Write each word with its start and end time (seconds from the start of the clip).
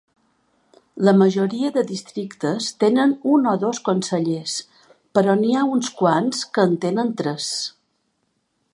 La 1.09 1.11
majoria 1.17 1.69
de 1.75 1.83
districtes 1.91 2.71
tenen 2.85 3.13
un 3.35 3.45
o 3.53 3.55
dos 3.65 3.83
consellers, 3.91 4.57
però 5.19 5.39
n'hi 5.43 5.55
ha 5.59 5.69
uns 5.77 5.95
quants 6.03 6.45
que 6.57 6.69
en 6.71 6.77
tenen 6.87 7.17
tres. 7.23 7.55